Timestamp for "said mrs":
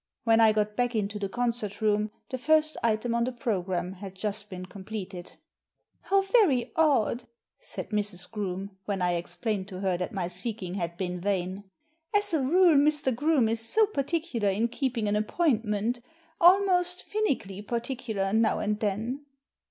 7.59-8.31